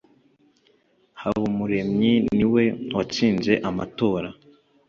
[1.21, 2.63] habumuremyi niwe
[2.95, 4.29] watsinze amatora.